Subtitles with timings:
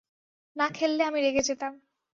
[0.55, 1.73] না খেললে আমি রেগে যেতাম।